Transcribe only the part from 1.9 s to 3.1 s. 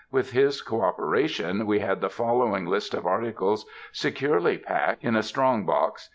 the following list of